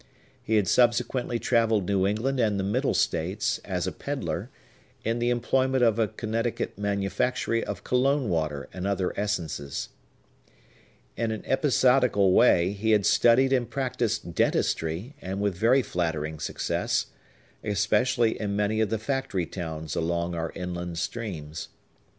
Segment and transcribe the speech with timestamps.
[0.41, 4.49] He had subsequently travelled New England and the Middle States, as a peddler,
[5.05, 9.89] in the employment of a Connecticut manufactory of cologne water and other essences.
[11.15, 17.05] In an episodical way he had studied and practised dentistry, and with very flattering success,
[17.63, 21.67] especially in many of the factory towns along our inland streams.